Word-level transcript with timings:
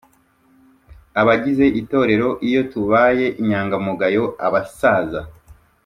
abagize 1.21 1.65
itorero 1.81 2.29
Iyo 2.47 2.61
tubaye 2.71 3.25
inyangamugayo 3.41 4.23
abasaza 4.45 5.21